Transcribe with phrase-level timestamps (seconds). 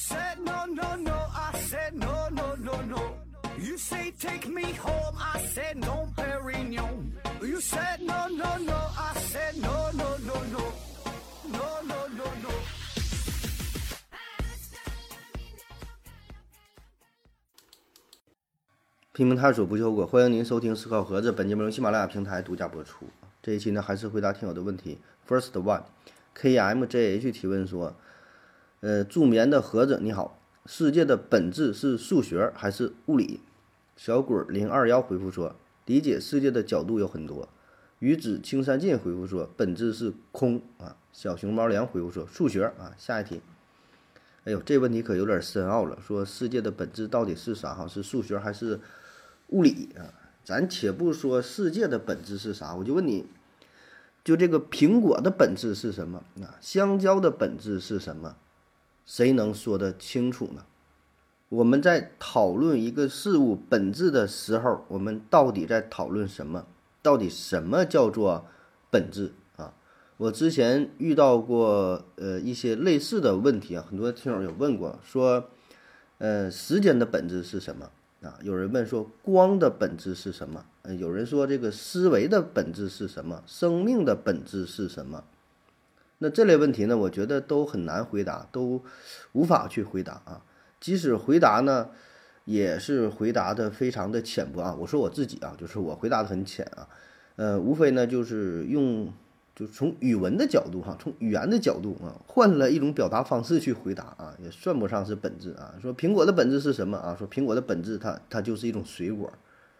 [0.00, 1.12] said no, no, no.
[1.12, 3.14] I said no, no, no, no.
[3.58, 5.14] You say take me home.
[5.18, 7.12] I said no, Perignon.
[7.42, 8.78] You said no, no, no.
[8.96, 10.72] I said no, no, no, no.
[11.52, 12.50] No, no, no, no.
[19.12, 21.30] 拼命探索不计后果，欢迎您收听思考盒子。
[21.30, 23.04] 本节目由喜马拉雅平台独家播出。
[23.42, 24.98] 这一期呢，还是回答听友的问题。
[25.28, 27.94] First one，KMJH 提问说：
[28.80, 33.40] 呃，助眠的盒子你好，世界的本质是数学还是物理？
[33.94, 37.46] 小鬼零二幺回复说：理解世界的角度有很多。
[37.98, 40.96] 鱼子青山尽回复说：本质是空啊。
[41.12, 42.94] 小熊猫粮回复说：数学啊。
[42.96, 43.42] 下一题。
[44.44, 45.98] 哎呦，这问题可有点深奥了。
[46.00, 47.74] 说世界的本质到底是啥？
[47.74, 48.80] 哈，是数学还是
[49.48, 50.08] 物理啊？
[50.42, 53.26] 咱且不说世界的本质是啥，我就问你，
[54.24, 56.24] 就这个苹果的本质是什么？
[56.40, 58.36] 啊，香蕉的本质是什么？
[59.10, 60.64] 谁能说得清楚呢？
[61.48, 66.64] 我们在讨论一个事物本质的时候，我们到底在讨论什么？
[67.02, 68.46] 到底什么叫做
[68.88, 69.74] 本质啊？
[70.16, 75.48] 我之前遇到过呃一些类似的问题啊，很多听友有问过，说，
[76.18, 77.90] 呃，时间的本质是什么
[78.22, 78.38] 啊？
[78.44, 80.64] 有人问说光的本质是什么？
[80.82, 83.42] 呃，有人说这个思维的本质是什么？
[83.44, 85.24] 生命的本质是什么？
[86.22, 88.84] 那这类问题呢，我觉得都很难回答，都
[89.32, 90.42] 无法去回答啊。
[90.78, 91.88] 即使回答呢，
[92.44, 94.76] 也是回答的非常的浅薄啊。
[94.78, 96.86] 我说我自己啊，就是我回答的很浅啊，
[97.36, 99.10] 呃，无非呢就是用，
[99.56, 105.74] 就从语文的角度哈，从语言的角度啊，换了一种表达方式去回答啊，也算不上是本质啊。
[105.80, 107.16] 说苹果的本质是什么啊？
[107.18, 109.32] 说苹果的本质它它就是一种水果，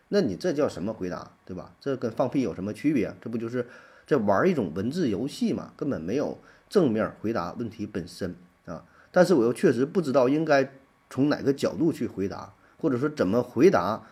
[0.08, 1.74] 那你这叫什么回答，对吧？
[1.78, 3.14] 这跟放屁有什么区别？
[3.20, 3.66] 这不就是？
[4.10, 6.36] 在玩一种文字游戏嘛，根本没有
[6.68, 8.34] 正面回答问题本身
[8.66, 8.84] 啊。
[9.12, 10.68] 但是我又确实不知道应该
[11.08, 14.02] 从哪个角度去回答，或者说怎么回答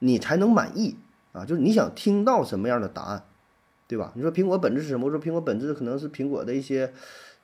[0.00, 0.96] 你才能满意
[1.30, 1.44] 啊？
[1.44, 3.22] 就是你想听到什么样的答案，
[3.86, 4.10] 对吧？
[4.16, 5.06] 你说苹果本质是什么？
[5.06, 6.92] 我说苹果本质可能是苹果的一些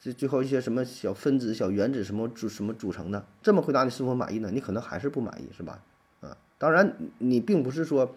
[0.00, 3.24] 这最后一些什么小分子、小原子什么组什么组成的。
[3.40, 4.50] 这么回答你是否满意呢？
[4.52, 5.80] 你可能还是不满意，是吧？
[6.20, 8.12] 啊，当然你并不是说。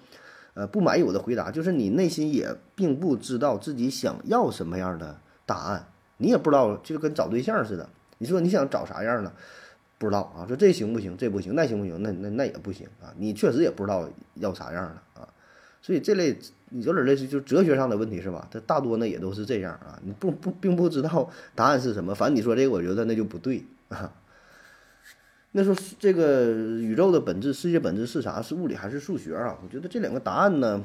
[0.55, 5.85] 呃，不满意我的回答，就是你内心也并不知道自己想要什么样的答案，
[6.17, 7.87] 你也不知道，就跟找对象似的。
[8.17, 9.31] 你说你想找啥样的，
[9.97, 10.47] 不知道啊？
[10.47, 11.17] 说这行不行？
[11.17, 12.01] 这不行，那行不行？
[12.01, 13.13] 那那那也不行啊！
[13.17, 15.27] 你确实也不知道要啥样的啊。
[15.81, 16.37] 所以这类
[16.69, 18.47] 有点类似就是哲学上的问题是吧？
[18.49, 19.99] 这大多呢也都是这样啊。
[20.03, 24.09] 你不不并不知道答案是什么，反正你说这个，我觉得那就不对啊。
[25.57, 26.51] 那说这个
[26.81, 28.41] 宇宙的本质、世界本质是啥？
[28.41, 29.57] 是物理还是数学啊？
[29.63, 30.83] 我觉得这两个答案呢，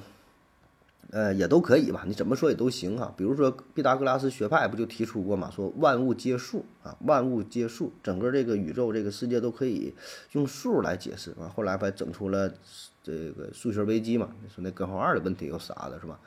[1.10, 2.04] 呃，也都可以吧。
[2.06, 3.12] 你怎么说也都行哈。
[3.16, 9.92] 比如说毕达哥拉斯学派不就提出过嘛，说万物皆数啊，万物皆数，整个这个宇宙、这个世界都可以
[10.34, 11.50] 用数来解释啊。
[11.52, 12.54] 后来还整出了
[13.02, 16.20] 这个数学危机嘛，你说那根号二的问题又啥的是吧？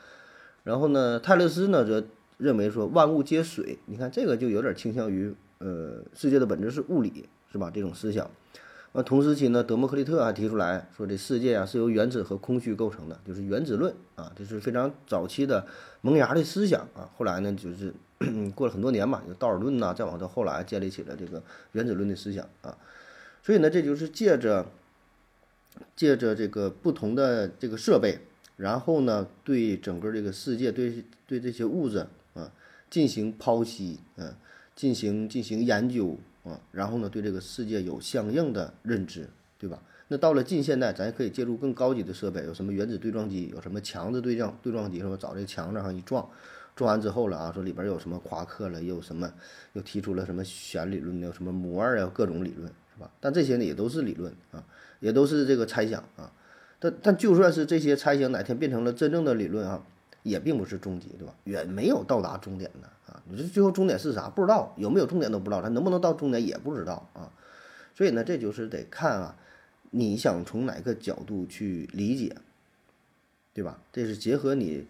[0.65, 2.05] 然后呢，泰勒斯呢则
[2.37, 3.77] 认为说万物皆水。
[3.85, 7.29] 你看这个就有点倾向于呃，世界的本质是物理。
[7.53, 7.69] 是吧？
[7.71, 8.27] 这种思想，
[8.93, 15.67] 那同时期呢，德谟克利特还提出来说，这世界啊是由原子和空虚构成的，就是原子论啊，这是非常早期的
[16.01, 17.07] 萌芽的思想啊。
[17.15, 17.93] 后来呢，就是
[18.55, 21.43] 过了很多年嘛，就道尔顿呐，再往到后来建立起了这个
[21.73, 22.75] 原子论的思想啊。
[23.43, 24.65] 所以呢，这就是借着
[25.95, 28.17] 借着这个不同的这个设备，
[28.57, 32.51] 然后呢，对整个这个世界，对对这些物质啊
[32.89, 34.33] 进行剖析，嗯，
[34.75, 36.17] 进行进行研究。
[36.43, 39.81] 啊，然后呢，对这个世界有相应的认知，对吧？
[40.09, 45.17] 那到了近现代，咱也可以借助更高级的设备，有什么原子对撞机，有什么强子对撞对撞机，是吧？
[45.17, 46.29] 找这个墙上一撞，
[46.75, 49.31] 撞完之后了啊，说里边有什么夸克了，又什么，
[49.71, 53.09] 又提出了什么弦理论，有什么摩尔啊，各种理论，是吧？
[53.21, 54.63] 但这些呢，也都是理论啊，
[54.99, 56.31] 也都是这个猜想啊。
[56.79, 59.81] 但但就算是这些猜想哪天变成了真正的理论啊，
[60.23, 61.35] 也并不是终极，对吧？
[61.43, 62.89] 远没有到达终点的。
[63.29, 64.27] 你这最后终点是啥？
[64.29, 67.31] 不知道，有没有终点都不知道，咱能不能到终点也不知道啊。
[67.95, 69.37] 所以呢，这就是得看啊，
[69.91, 72.35] 你想从哪个角度去理解，
[73.53, 73.79] 对吧？
[73.93, 74.87] 这是结合你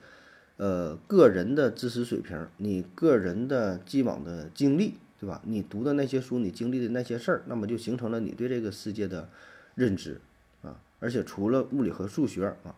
[0.57, 5.41] 呃个人的知识水平，你个人的既往的经历，对吧？
[5.43, 9.29] 你读的那些书，你经历的那些事儿，那么就形成了你对这个世界的
[9.75, 10.21] 认知
[10.61, 10.79] 啊。
[10.99, 12.73] 而且除了物理和数学啊，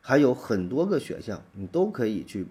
[0.00, 2.46] 还有很多个选项，你都可以去。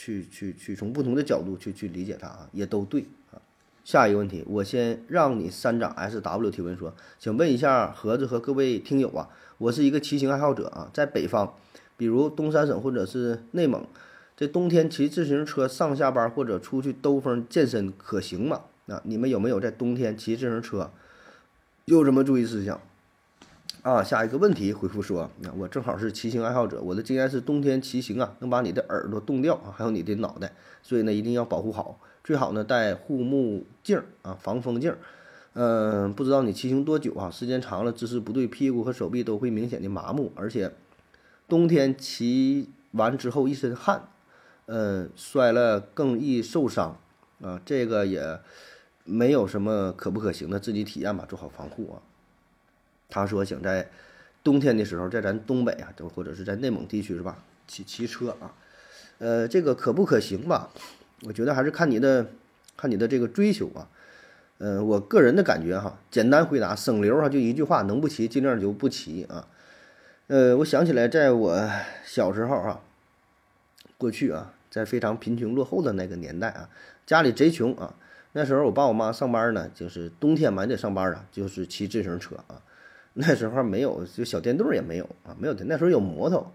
[0.00, 3.42] 去去去，从不同的角度去去理解它啊，也都对啊。
[3.84, 11.52] 下一个问题，我先让你三掌 S W 提问说，请问一下盒子和各位听友啊，我是一个骑行爱好者啊，在北方，
[11.96, 13.84] 比如东三省或者是内蒙，
[14.36, 18.60] 这冬天骑自行车上下班或者出去兜风健身可行吗？
[18.86, 20.92] 啊，你们有没有在冬天骑自行车，
[21.86, 22.80] 有什么注意事项？
[23.82, 30.52] 啊，下一个问题回复说，那我正好是骑行爱好者，我的经验是冬天骑行啊，能把你的耳朵冻掉啊，还有你的脑袋，
[30.82, 34.94] 所以呢一定要保护好，最好呢戴护目镜啊，防风镜。
[35.54, 37.30] 嗯，不知道你骑行多久啊？
[37.30, 40.72] 时间长了姿势不对，屁股和手臂都会明显的麻木，而且
[41.48, 44.08] 冬天骑完之后一身汗，
[44.66, 47.00] 嗯，摔了更易受伤
[47.40, 47.60] 啊。
[47.64, 48.38] 这个也
[49.04, 52.02] 没有什么可不可行的，自己体验吧，做好防护啊。
[53.08, 53.88] 他说想在
[54.44, 58.54] 冬天的时候，在咱东北啊，都或者是在内蒙地区是吧，骑骑车啊，
[59.18, 60.70] 呃，这个可不可行吧？
[61.22, 62.26] 我觉得还是看你的，
[62.76, 63.88] 看你的这个追求啊。
[64.58, 69.46] 呃，我个人的感觉哈，简单回答，省流哈，就一句话，能不骑尽量就不骑啊。
[70.26, 71.70] 呃，我想起来，在我
[72.04, 72.80] 小时候哈，
[73.96, 76.68] 过去啊，在非常贫穷落后的那个年代啊，
[77.06, 77.94] 家里贼穷啊，
[78.32, 82.60] 那时候我爸我妈上班呢，就是冬天嘛也得上班啊，就是骑自行车啊。
[83.20, 85.64] 那时候没有，就小电动也没有啊，没有的。
[85.64, 86.52] 那时候有摩托，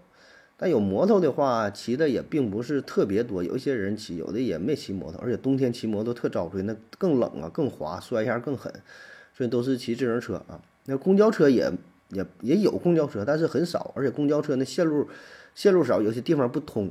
[0.56, 3.44] 但有摩托的话，骑的也并不是特别多。
[3.44, 8.72] 有一些人骑，有的也没骑摩托，而且冬天骑摩托特遭罪，那更冷啊，更滑，摔一下更狠。
[9.34, 10.58] 所以都是骑自行车啊。
[10.86, 11.70] 那公交车也
[12.08, 15.06] 也也有公交车，但是很少，而且公交车那线路
[15.54, 16.90] 线路少，有些地方不通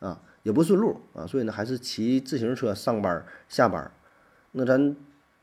[0.00, 1.26] 啊，也不顺路啊。
[1.26, 3.90] 所以呢，还是骑自行车上班下班。
[4.52, 4.94] 那咱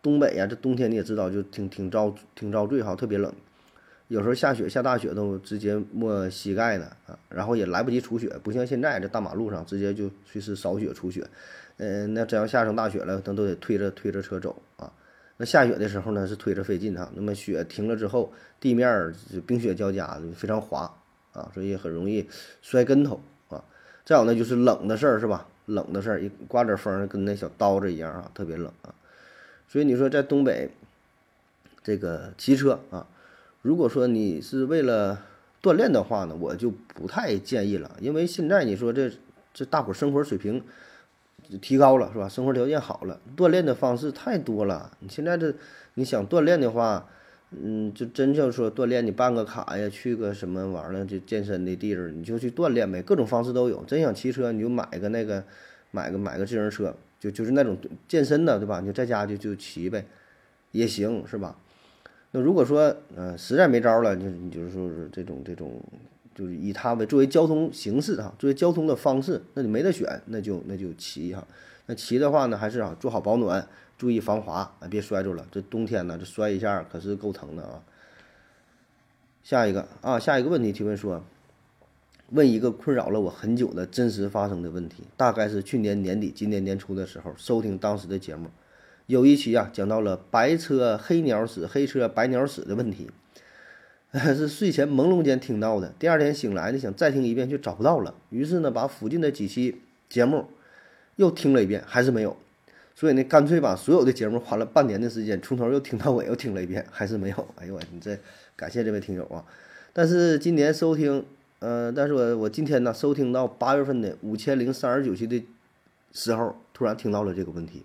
[0.04, 3.34] 东北呀，这冬天你也知道，就挺挺遭挺遭罪哈，特别冷。
[4.10, 11.26] 有时候下雪下大雪都直接没膝盖呢啊，然后也来不及除雪，不像现在这大马路上直接就随时扫雪除雪。
[11.78, 14.92] 嗯，那真要下上大雪了，咱都得推着推着车走啊。
[15.38, 19.12] 那下雪的时候呢是推着费劲哈，那么雪停了之后，地面
[19.48, 20.94] 冰雪交加，非常滑
[21.32, 22.28] 啊，所以很容易
[22.62, 23.64] 摔跟头啊。
[24.06, 25.48] 再有呢就是冷的事儿是吧？
[25.66, 28.94] 冷的事儿一刮点风跟那小刀子一样啊，特别冷啊。
[29.68, 30.70] 所以你说在东北
[31.82, 33.08] 这个骑车啊。
[33.64, 35.18] 如果说你是为了
[35.62, 39.10] 锻炼的话呢，我就不太建议了，因为现在你说这
[39.54, 40.62] 这大伙生活水平
[41.62, 42.28] 提高了是吧？
[42.28, 44.92] 生活条件好了，锻炼的方式太多了。
[45.00, 45.56] 你现在这
[45.94, 47.08] 你想锻炼的话，
[47.52, 53.82] 嗯，就真就说锻炼，你办个卡呀，去个什么玩意儿就健身的地儿，你就去锻炼呗，各种方式都有。
[53.86, 55.42] 真想骑车，你就买个那个，
[55.92, 57.78] 买个买个自行车，就就是那种
[58.10, 58.82] 健身的，对吧？
[58.82, 60.06] 你就在家就就骑呗，
[60.72, 61.56] 也行是吧？
[62.36, 65.80] 那如果说，呃，实在没招了，就你就是说是这种这种，
[66.34, 71.48] 就是以它为作为交通形式哈，作为交通的方式，那你没得选，那就那就骑哈。
[71.86, 73.68] 那骑的话呢，还是啊，做好保暖，
[74.00, 75.46] 注意防滑啊，别摔着了。
[75.52, 77.84] 这冬天呢，这摔一下可是够疼的啊。
[79.44, 81.24] 下一个啊，下一个问题提问说，
[82.32, 88.50] 问一个困扰了我很久的真实发生的问题，大概是去年年底、今年年初的时候，收听当时的节目。
[89.08, 93.10] 有一期啊，讲到了白车黑鸟死、黑车白鸟死的问题，
[94.14, 95.94] 是睡前朦胧间听到的。
[96.00, 98.16] 第二天醒来呢，想再听一遍，却找不到了。
[98.30, 100.46] 于是呢，把附近的几期节目
[101.18, 102.38] 又听了一遍，还是没有。
[102.96, 107.48] 所以呢，干脆把所有的节目花了半年的时间，从头又听到尾，又听了一遍，还是没有。
[107.60, 108.18] 哎呦我，你这
[108.56, 109.44] 感谢这位听友啊！
[109.92, 111.26] 但是今年收听，
[111.60, 115.44] 呃，但是我我今天呢，收听到八月份的五千零三十九期的
[116.14, 117.84] 时候，突然听到了这个问题。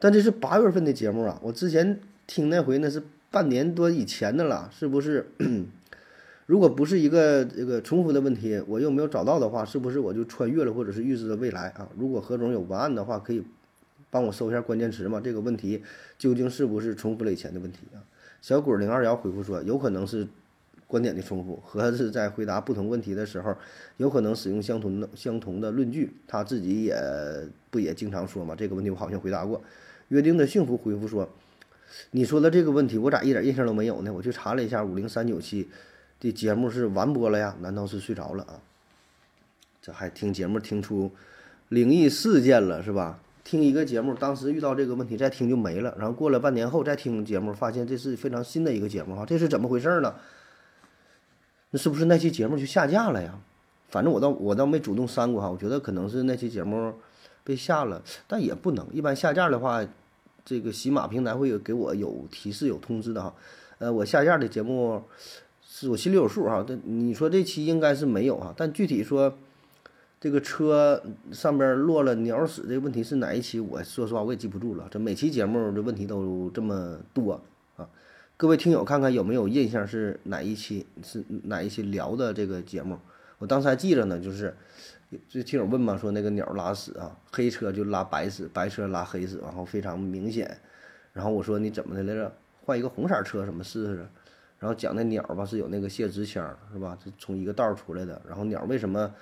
[0.00, 5.26] 但这是八月份的节目啊，我之前听那回那是半年多以前的了，是不是？
[6.46, 11.88] 如果不是一个这个重复的问题，我又没有找到的话，是不是我就穿越了，或者是预知了未来啊？
[11.96, 13.44] 如果何总有文案的话，可以
[14.10, 15.20] 帮我搜一下关键词嘛？
[15.20, 15.84] 这个问题
[16.18, 18.02] 究竟是不是重复了以前的问题啊？
[18.40, 20.26] 小鬼零二幺回复说，有可能是
[20.88, 23.54] 观点的重复，和是在回答不同问题的时候，
[23.98, 26.14] 有可能使用相同的相同的论据。
[26.26, 26.96] 他自己也
[27.70, 28.56] 不也经常说嘛？
[28.56, 29.62] 这个问题我好像回答过。
[30.10, 31.28] 约定的幸福回复说
[32.10, 34.12] ：“你说的这个问题，我咋一点印象都没有呢？
[34.12, 35.68] 我去查了一下，五零三九期
[36.18, 37.56] 的节目是完播了呀？
[37.60, 38.58] 难道是睡着了啊？
[39.80, 41.12] 这还听节目听出
[41.68, 43.20] 灵异事件了是吧？
[43.44, 45.94] 听一个节目，当时遇到这个问题，再听就没了。
[45.96, 50.16] 然后过了半年后再听节目，发现这是非常新的一个节目哈，这是怎么回事呢？
[51.70, 53.38] 那是不是那期节目就下架了呀？
[53.88, 56.94] 反正我倒我倒没主动删过哈，我觉得可能是那期节目
[57.44, 59.86] 被下了，但也不能，一般下架的话。”
[60.44, 63.34] 这个喜马平台会有给我有提示、有通知的哈，
[63.78, 65.02] 呃，我下架的节目
[65.64, 66.64] 是我心里有数哈。
[66.66, 69.32] 但你说这期应该是没有哈，但具体说
[70.20, 73.60] 这个车上边落了鸟屎这个问题是哪一期？
[73.60, 74.88] 我说实话我也记不住了。
[74.90, 77.40] 这每期节目的问题都这么多
[77.76, 77.88] 啊，
[78.36, 82.98] 各位听友看看有没有印象是哪一期是哪一期聊的这个节目？
[83.40, 84.54] 我当时还记着呢，就是。
[85.28, 90.56] 这听友问嘛，说那个鸟拉屎啊，黑车就拉白屎，白车拉黑屎，然后非常明显。
[91.12, 92.32] 然后我说你怎么的来着？
[92.64, 94.06] 换一个红色车什么试试？
[94.60, 96.96] 然后讲那鸟吧是有那个泄殖腔是吧？
[97.04, 98.22] 就从一个道出来的。
[98.24, 99.12] 然后鸟为什么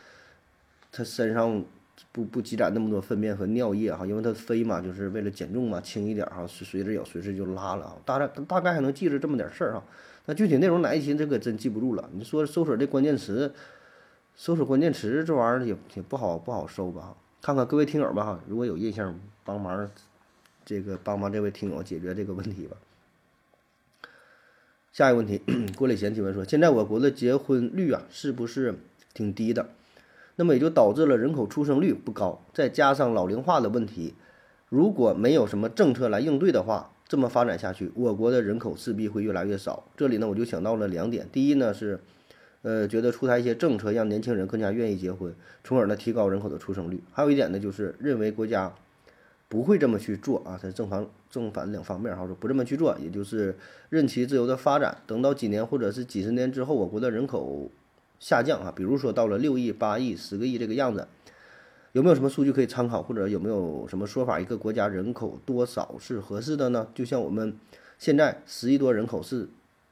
[0.93, 1.65] 它身上
[2.13, 4.05] 不不积攒那么多粪便和尿液哈？
[4.05, 7.97] 因为它飞嘛，就是为了减重嘛，轻一点哈，随随着咬随时就拉了啊。
[8.05, 9.83] 大概大概还能记着这么点事儿哈。
[10.27, 12.11] 那具体内容哪一期这个真记不住了。
[12.13, 13.51] 你说搜索这关键词，
[14.41, 17.17] 搜索关键词这玩意儿也也不好不好搜吧？
[17.43, 19.91] 看看各位听友吧哈，如果有印象帮忙
[20.65, 22.77] 这个帮忙这位听友解决这个问题吧。
[24.93, 25.43] 下一个问题，
[25.77, 28.79] 郭磊贤提问说：现在我国的结婚率啊，是不是
[29.13, 29.71] 挺低的？
[30.37, 34.15] 那么也就导致了人口出生率不高，再加上老龄化的问题，
[34.69, 39.83] 如果没有什么政策来应对的话，这么发展下去，我国的人口势必会越来越少。
[39.97, 42.01] 这里呢，我就想到了两点：第一呢是，
[42.63, 48.75] 呃，觉得出台一些政策，让年轻人更加愿意结婚，从而呢提高人口的出生率；还有一点呢，就是认为国家
[49.49, 53.57] 不会这么去做啊，在正反正反两方面哈，说不这么去做，也就是
[53.91, 54.99] 任其自由的发展。
[55.07, 57.71] 等到几年或者是几十年之后，我国的人口
[58.19, 61.07] 下降啊，比如说到了六亿、八亿、十个亿这个样子，
[61.93, 66.89] 有没有什么数据可以参考，或者有没有什么说法，一个国家人口多少是合适的呢？
[66.95, 67.57] 就像我们
[67.99, 69.49] 现在十亿多人口是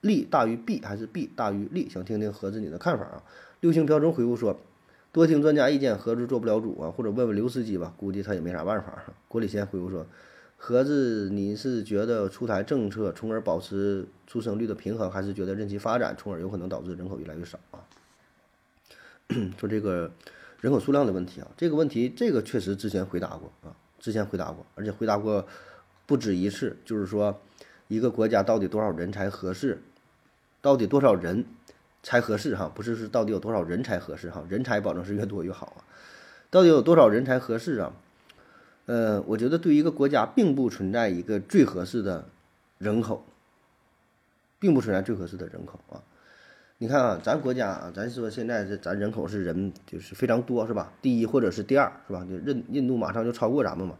[0.06, 1.88] 利大于弊还是弊大于利？
[1.90, 3.22] 想听听盒子你的看法啊。
[3.60, 4.58] 六星飘中回复说。
[5.12, 9.02] 多听专家意见，盒子做不了主啊，或者问问刘司机吧，估计他也没啥办法。
[9.28, 10.04] 郭礼贤回复说
[10.58, 17.80] ：“盒子，你是觉得出台政策，从而保持出生率的平衡，还是觉得任其发展，从而有可能导致人口越来越少啊？”
[19.56, 20.12] 说这个
[20.60, 25.46] 人口数量的问题啊，这个问题这个确实之前回答过啊，之前回答过，而且回答过
[26.04, 27.40] 不止一次，就是说
[27.88, 29.80] 一个国家到底多少人才合适，
[30.66, 31.44] 到底多少人？
[32.02, 35.78] 才合适哈，不是是到底有多少人才合适哈，人才保证是越多越好啊。
[36.50, 37.92] 到底有多少人才合适啊？
[38.87, 42.25] 呃，我觉得对于一个国家并不存在一个最合适的
[42.78, 43.25] 人口，
[44.61, 46.02] 并不存在最合适的人口啊。
[46.78, 50.92] 你看啊，咱国家啊，咱说现在这咱人口是人就是非常多是吧？
[51.02, 52.25] 第一或者是第二是吧？
[52.28, 53.96] 就印印度马上就超过咱们嘛。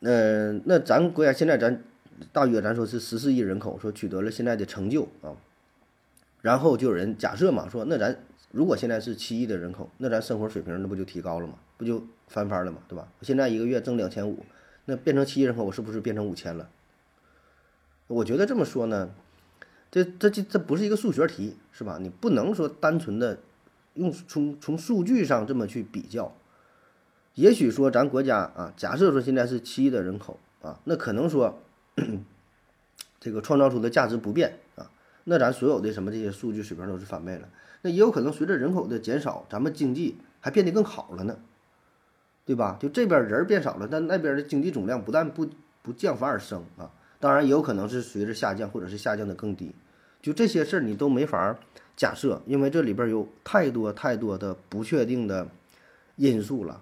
[0.00, 1.82] 嗯，那咱国家现在咱
[2.32, 5.36] 大约咱说是十四亿人口，说取得了现在的成就啊。
[6.40, 8.16] 然后就有人假设嘛，说那咱
[8.50, 11.54] 如果现在是七亿的人口，那咱生活水平那不就提高了吗？
[11.76, 12.78] 不就翻番了吗？
[12.88, 13.08] 对吧？
[13.22, 14.44] 现在一个月挣两千五，
[14.84, 16.68] 那变成七亿人口，我是不是变成五千了？
[18.06, 19.10] 我觉得这么说呢，
[19.90, 21.98] 这这这这不是一个数学题，是吧？
[22.00, 23.38] 你不能说单纯的
[23.94, 26.32] 用从从数据上这么去比较。
[27.34, 31.60] 也许说咱国家啊，假设说现在是七亿的人口啊，那可能说
[33.20, 34.90] 这个创造出的价值不变啊。
[35.24, 37.48] 那咱所有的什么这些数据水平都是翻倍了，
[37.82, 41.38] 那也有可能随着人口的减少，咱们经济还变得更好了呢，
[42.46, 42.78] 对吧？
[42.80, 45.46] 就这边人变少了，但那边的经济总量不但不
[45.82, 46.90] 不降反而升啊。
[47.20, 49.74] 当然也有可能是随着下降，或者是下降的更低。
[50.22, 51.58] 就这些事儿你都没法
[51.94, 55.48] 假设，因为这里边有太多太多的不确定的
[56.16, 56.80] 因素了，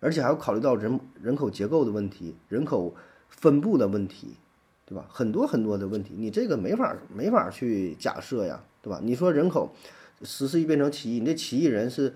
[0.00, 2.94] 而且还要考虑到人人口结构的问题、人口
[3.28, 4.36] 分布的问题。
[4.88, 5.04] 对吧？
[5.10, 9.00] 很多很多的问题，你这个没法没法去假设呀，对吧？
[9.02, 9.74] 你说人口
[10.22, 12.14] 十四亿变成七亿，你这七亿人是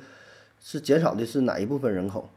[0.60, 2.30] 是减少的是哪一部分人口？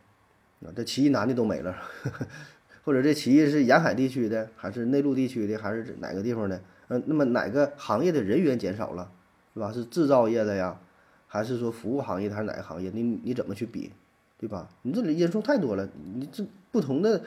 [0.66, 1.78] 啊，这七亿男的都没了，
[2.84, 6.60] 或者这七亿是沿海地区的，还是内陆地区的，还是哪个地方的？
[6.88, 9.12] 嗯，那么哪个行业的人员减少了，
[9.54, 9.72] 对吧？
[9.72, 10.80] 是制造业的呀，
[11.28, 12.90] 还是说服务行业，还是哪个行业？
[12.92, 13.92] 你你怎么去比，
[14.40, 14.68] 对吧？
[14.82, 17.22] 你这里因素太多了，你这不同的。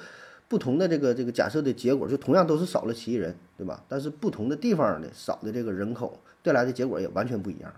[0.49, 3.83] 不同的这个这个假设的结果，就同样都是少了七亿人，对吧？
[3.89, 7.73] 但是不同的地方的少的这个人口带来的结果也完全不一样，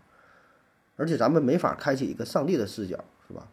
[0.96, 3.48] 而且咱们没法开启一个上帝的视角，是吧？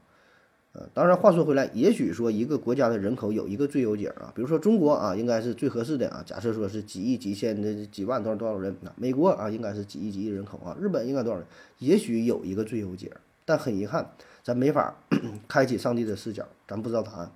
[0.73, 6.21] 呃，当然话说回来，也许说一个国家的人口有一个最优解啊，比如说中国啊，应该是最合适的啊。
[6.25, 11.47] 假设说是几亿、极限的几万多少多少人，那美国啊，应该是几亿几亿人口啊，日本应该多少人？
[11.79, 13.09] 也许有一个最优解，
[13.45, 14.11] 但很遗憾，
[14.43, 14.93] 咱没法
[15.47, 17.31] 开启上帝的视角，咱不知道答案。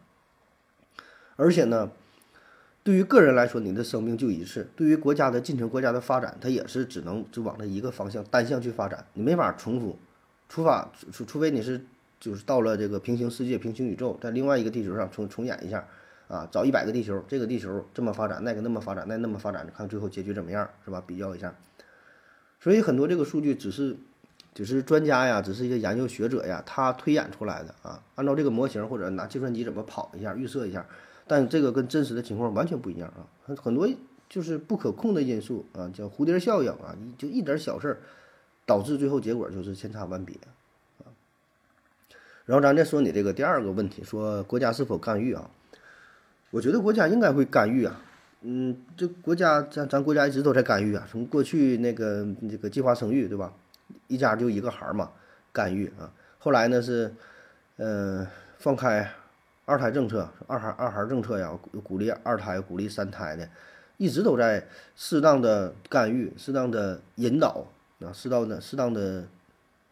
[1.39, 1.89] 而且呢，
[2.83, 9.97] 对于个人来说，你的生命就一次；对于国家的进程、国家的发展，它也是只能就往那一个方向单向去发展，你没法重复，
[10.49, 11.79] 除法除除非你是
[12.19, 15.87] 就是到了这个平行世界、平行宇宙，在另外一个地球上重重演一下
[16.27, 21.01] 啊，找一百个地球，这个地球这么发展，那个那么发展，那那么发展，看最后结局怎么样，是吧？
[21.07, 21.55] 比较一下。
[22.59, 23.95] 所以很多这个数据只是
[24.53, 30.85] 只是专家呀，只是一些研究学者呀，他推演出来的啊，按照这个模型或者拿计算机怎么跑一下，预测一下。
[31.29, 33.87] 但这个跟真实的情况完全不一样啊，很很多
[34.27, 37.97] 就是不可控的因素啊，叫蝴蝶效应啊，你就一点小事儿，
[38.65, 40.49] 导致最后结果就是千差万别啊。
[42.45, 45.47] 然后咱再说你这个第二个问题，说国家是否干预啊？
[46.49, 48.01] 我觉得国家应该会干预啊，
[48.41, 53.53] 嗯，这国家咱咱国家一直都在干预啊，从过去那个这个计划生育，对吧？
[54.07, 55.11] 一家就一个孩儿嘛，
[55.51, 56.11] 干预啊。
[56.39, 57.13] 后来呢是，
[57.77, 59.11] 呃，放开
[59.69, 63.47] 二胎政策，二孩二孩政策呀，鼓励二胎，鼓励三胎的，
[63.97, 67.67] 一直都在适当的干预，适当的引导
[68.01, 69.27] 啊，适当的适当的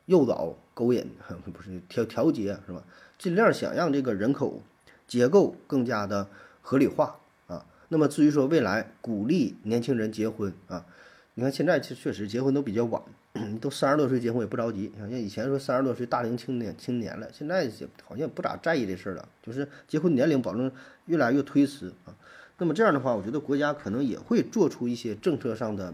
[0.08, 1.08] 诱导、勾引，
[1.54, 2.84] 不是调调节是吧？
[3.20, 4.64] 尽量想让这个人口
[5.06, 6.28] 结构更加的
[6.64, 7.64] 合理化啊。
[7.90, 10.88] 那么至于说未来鼓励年轻人结婚啊，
[11.36, 13.00] 你看现在确确实结婚都比较晚，
[13.62, 14.92] 都三十多岁结婚也不着急。
[15.00, 17.70] 好像以前说三十多岁大龄青年青年了，现在
[18.04, 20.72] 好像也不咋在意这事儿了，就是结婚年龄保证
[21.06, 22.16] 越来越推迟啊。
[22.58, 25.94] 那么这样的话，我觉得国家可能也会做出一些政策上的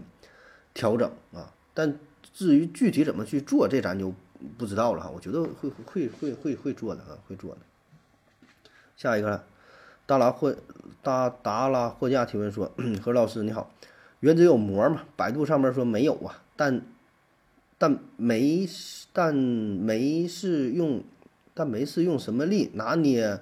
[0.72, 1.52] 调整啊。
[1.72, 1.98] 但
[2.32, 4.12] 至于具体怎么去做，这咱就
[4.56, 5.10] 不知道了哈。
[5.14, 7.60] 我觉得会会会会会做的啊，会做的。
[8.96, 9.44] 下一个。
[10.06, 10.54] 达拉霍
[11.02, 12.70] 达达拉霍加提问说
[13.02, 13.70] ：“何老师你好，
[14.20, 15.04] 原子有膜吗？
[15.16, 16.82] 百度上面说没有啊，但
[17.84, 18.66] 但没
[19.12, 21.04] 但没是用
[21.52, 23.38] 但没是用什么力拿捏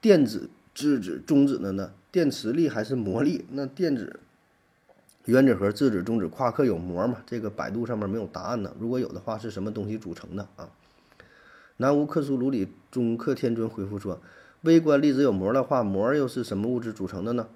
[0.00, 1.92] 电子质子中子的呢？
[2.10, 3.44] 电磁力还是魔力？
[3.52, 4.18] 那电子
[5.26, 7.18] 原子核质子中子夸克有膜吗？
[7.24, 8.74] 这个百度上面没有答案呢。
[8.80, 10.70] 如果有的话，是什么东西组成的啊？”
[11.78, 14.20] 南无克苏鲁里中克天尊回复说。
[14.62, 17.46] 微观粒子有膜的话，膜又是什么物质组成的呢？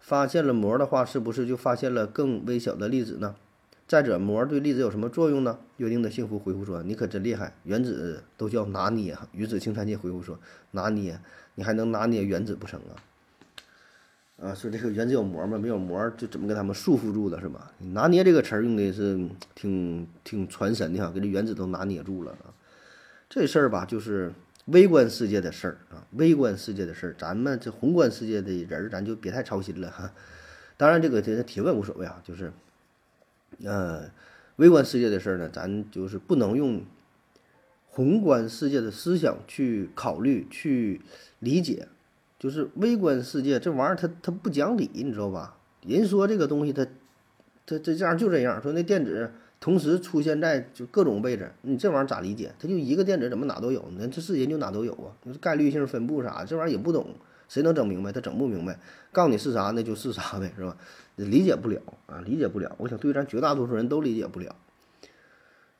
[0.00, 3.36] 发现了膜的话，是不是就发现了更微小的粒子呢？
[3.88, 5.58] 再者，膜对粒子有什么作用呢？
[5.78, 10.38] 约定的幸福回复说：“你可真厉害，原子都叫拿捏。”鱼子青山界回复说
[10.72, 11.18] ：“拿捏，
[11.54, 12.92] 你还能拿捏原子不成啊？”
[14.40, 15.56] 啊，说这个原子有膜吗？
[15.56, 17.72] 没有膜就怎么给他们束缚住的是吧？
[17.78, 22.52] 拿捏这个词儿用的是挺挺传神的哈，给这原子都拿捏住了啊。
[23.30, 24.32] 这事儿吧，就是。
[24.68, 30.12] 微观世界的事儿啊，微观世界的事儿，咱们这宏观世界的人儿，咱就别太操心了哈。
[30.76, 32.52] 当然，这个这个提问无所谓啊，就是，
[33.64, 34.10] 呃，
[34.56, 36.82] 微观世界的事儿呢，咱就是不能用
[37.86, 41.00] 宏观世界的思想去考虑、去
[41.38, 41.88] 理解。
[42.38, 45.58] 就是微观世界这玩意儿，它它不讲理，你知道吧？
[45.86, 46.84] 人说这个东西，它
[47.66, 49.32] 它这这样就这样，说那电子。
[49.60, 52.54] 同时出现在就各种位置，你这玩意儿咋理解？
[52.60, 53.84] 它就一个电子怎么哪都有？
[53.98, 55.10] 那这是人就哪都有啊？
[55.20, 57.08] 就是概率性分布啥，这玩意儿也不懂，
[57.48, 58.12] 谁能整明白？
[58.12, 58.78] 他整不明白，
[59.10, 60.76] 告诉你是啥，那就是啥呗，是吧？
[61.16, 62.76] 理解不了啊，理解不了。
[62.78, 64.54] 我想对咱绝大多数人都理解不了。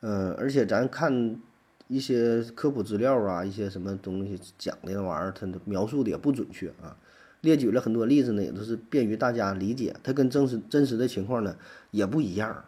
[0.01, 1.39] 嗯，而且咱看
[1.87, 6.97] 一些科普资料啊，一些什么东西讲的那玩意儿，它描述的也不准确啊。
[7.41, 11.55] 列举了很多例子呢，也都是便于大家理解，它跟真实真实的情况呢
[11.91, 12.65] 也不一样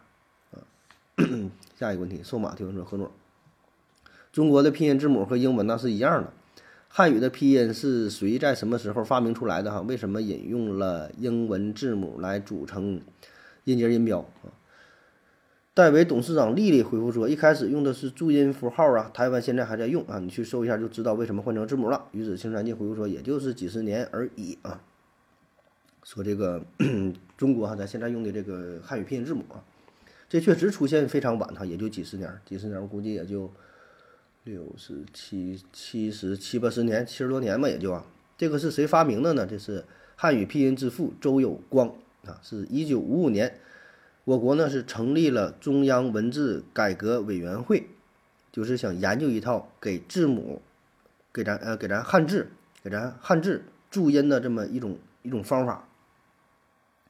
[0.52, 0.64] 啊。
[1.78, 3.10] 下一个问题，瘦马提问说：何总，
[4.32, 6.32] 中国的拼音字母和英文那是一样的，
[6.94, 9.72] 汉语的拼音是谁在什么时候发明出来的？
[9.72, 13.00] 哈，为什么引用了英文字母来组成
[13.64, 14.52] 音节音标啊？
[15.72, 22.08] 戴维董事长丽丽回复说：一开始用的是注音符号啊，台湾现在还在用啊，你去搜一下就知道为什么换成字母了。
[22.12, 24.82] 鱼子青山记回复说：也就是几十年而已啊。
[26.04, 26.62] 说这个
[27.38, 29.64] 中国哈，咱现在用的这个汉语拼音字母啊。
[30.28, 33.50] 这确实出现非常晚，哈，也就几十年，几十年，我估计也就
[34.44, 38.04] 六十七、七十七八十年，七十多年吧，也就啊。
[38.36, 39.46] 这个是谁发明的呢？
[39.46, 39.84] 这是
[40.16, 41.94] 汉语拼音之父周有光
[42.26, 43.60] 啊，是一九五五年，
[44.24, 47.84] 我国呢是成立了中央文字改革委员会，
[48.50, 50.60] 就是想研究一套给字母，
[51.32, 52.48] 给咱呃给咱汉字，
[52.82, 55.86] 给咱汉字注音的这么一种一种方法，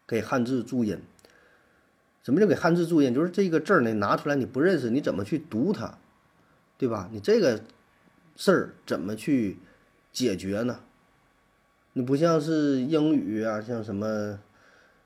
[0.07, 0.99] 给汉字注音。
[2.23, 3.15] 什么叫给汉字注音？
[3.15, 5.99] 就是这个字儿呢，拿出来你不认识，你怎么去读它，
[6.83, 7.09] 对吧？
[7.13, 7.63] 你这个
[8.35, 9.57] 事儿怎么去
[10.13, 10.81] 解决呢？
[11.93, 14.41] 你不像是英语啊，像什么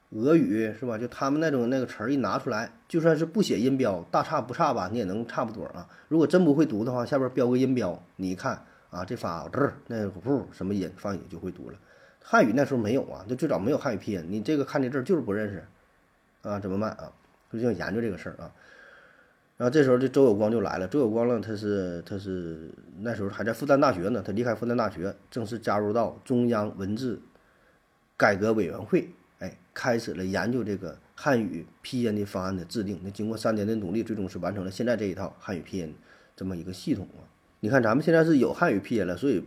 [0.09, 0.97] 俄语是吧？
[0.97, 5.87] 就他们那种那个词儿一拿出来，就算是不写音标，大差不差吧，你也能差不多啊。
[6.09, 11.79] 如果真不会读的话，下边标个音标，你一看啊，这发字儿那不什么音，放语就会读了。
[12.23, 15.63] 汉语那时候没有啊，就最早没有汉语拼音，你这个看这字儿就是不认识。
[16.41, 17.13] 啊，怎么办啊？
[17.53, 18.51] 就想研究这个事儿啊。
[19.57, 20.87] 然后这时候这周有光就来了。
[20.87, 24.23] 周有光呢，他是他是那时候还在复旦大学呢。
[24.23, 27.19] 他离开复旦大学，正式加入到中央文字
[28.19, 33.01] 改革委员会，哎，开始了研究这个汉语拼音的方案的制定。
[33.03, 35.95] 那经过三年的努力，最终是完成了现在这一套汉语拼音
[36.37, 37.25] 这么一个系统啊。
[37.61, 39.43] 你看咱们现在是有汉语拼音了，所以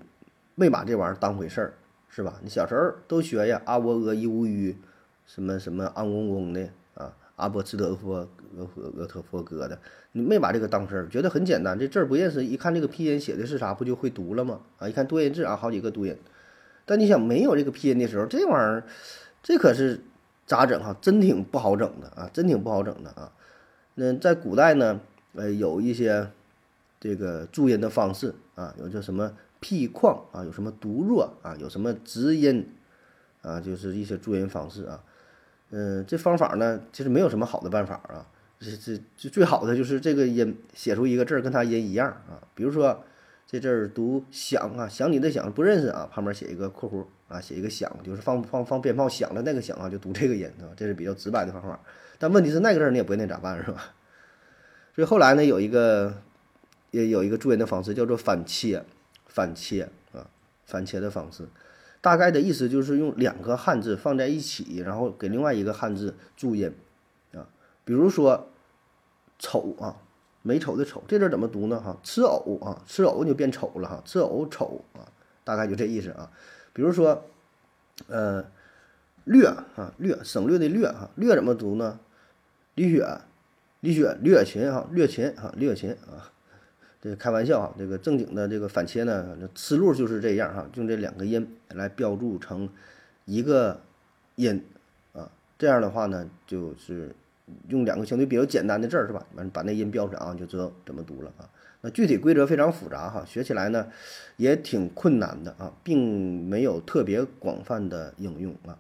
[0.56, 1.74] 没把这玩意儿当回事儿，
[2.10, 2.40] 是吧？
[2.42, 4.76] 你小时候都学呀，啊喔呃一乌吁，
[5.28, 6.68] 什么什么昂公公的。
[7.40, 9.80] 阿波茨德佛俄俄特佛哥的，
[10.12, 14.60] 你没把这个当事儿，觉得很简单，这字儿不认识，一看这个拼音写的是啥，不就会读了吗？
[14.78, 16.16] 啊，一看多音字啊，好几个多音。
[16.86, 18.84] 但你想没有这个拼音的时候，这玩意儿，
[19.42, 20.02] 这可是
[20.46, 20.96] 咋整哈？
[21.00, 23.32] 真挺不好整的啊，真挺不好整的啊。
[23.96, 25.00] 那在古代呢，
[25.36, 26.28] 呃，有一些
[27.00, 32.68] 这个注音的方式啊，有叫什么僻旷啊，有什么读弱啊，有什么直音
[33.42, 35.04] 啊，就是一些注音方式啊。
[35.72, 38.26] 嗯，这方法呢，其实没有什么好的办法啊。
[38.60, 42.42] 这这这最好的就是这个音写出一个字儿跟它音一样啊。
[42.54, 43.04] 比如说
[43.48, 51.80] 这字儿读响啊，想你的响不认识啊，旁边写一个括弧啊，写一个响，就是放放放鞭炮响的那个响啊，就读这个音啊，这是比较直白的方法。
[52.18, 53.94] 但问题是那个字儿你也不认那咋办是吧？
[54.96, 56.22] 所以后来呢，有一个
[56.92, 58.84] 也有一个注音的方式叫做反切，
[59.28, 60.28] 反切啊，
[60.66, 61.48] 反切的方式。
[62.02, 66.74] 大概的意思就是用两个汉字放在一起，然后给另外一个汉字注音，
[67.34, 67.48] 啊，
[67.84, 68.48] 比如说
[69.38, 69.98] “丑”啊，
[70.42, 71.80] 美丑的“丑”这字怎么读呢？
[71.82, 75.04] 哈，吃藕啊，吃藕就变丑了哈，吃藕丑啊，
[75.44, 76.32] 大概就这意思啊。
[76.72, 77.26] 比如说，
[78.08, 78.46] 呃
[79.26, 82.00] ，“略”啊，“略”省略的“略”哈，“略”怎么读呢？
[82.76, 83.20] 李雪，
[83.82, 86.32] 李雪，略琴哈，略琴哈，略琴啊。
[87.02, 92.68] 这开玩笑哈，这个正经的这个反切呢，思路就是这样哈，用这两个音来标注成
[93.24, 93.80] 一个
[94.36, 94.62] 音
[95.14, 97.16] 啊，这样的话呢，就是
[97.70, 99.26] 用两个相对比较简单的字儿是吧？
[99.36, 101.48] 完把那音标出来啊，就知道怎么读了啊。
[101.80, 103.88] 那具体规则非常复杂哈，学起来呢
[104.36, 108.78] 也挺困难的啊，并没有特别广泛的应用啊。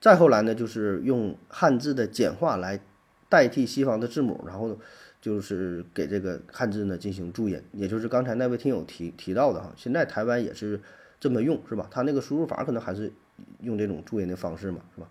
[0.00, 2.80] 再后来呢，就是用汉字的简化来
[3.28, 4.78] 代替西方的字母，然后。
[5.22, 10.80] 就是给这个汉字呢进行注音，也就是刚才那位听友提提到的哈，现在台湾也是
[11.20, 11.88] 这么用，是吧？
[11.92, 13.12] 他那个输入法可能还是
[13.60, 15.08] 用这种注音的方式嘛，是吧？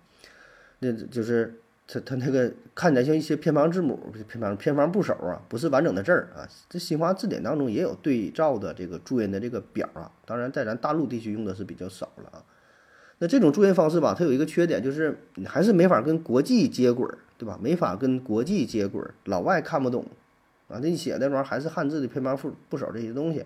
[0.80, 3.98] 那就是他他那个看起来像一些偏旁字母，
[4.28, 6.46] 偏旁偏旁部首啊，不是完整的字儿啊。
[6.70, 12.44] 这新华字典当中也有对照的这个注音的这个表啊，当然在咱大陆地区用的是比较少了啊。
[13.22, 17.08] 那这种注音方式吧，它有一个缺点，就是你还是没法跟国际接轨。
[17.42, 17.58] 对吧？
[17.60, 20.06] 没法跟国际接轨，老外看不懂，
[20.68, 23.44] 啊，那你写那玩意儿还是汉字的偏旁部部首这些东西，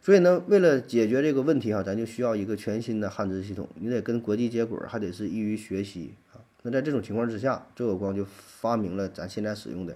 [0.00, 6.38] 所以呢，为了解决这个问题哈，咱就需要一个全新的汉字系统，你得跟国际接轨，还得是易于学习啊。
[6.62, 9.92] 那在这种情况之下，周有光就发明了咱现在使用的